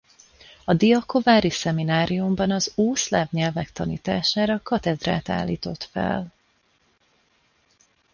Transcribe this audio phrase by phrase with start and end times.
[0.65, 6.33] A diakovári szemináriumban az ó-szláv nyelvek tanítására katedrát állított fel.